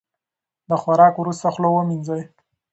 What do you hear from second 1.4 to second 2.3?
خوله ومینځئ.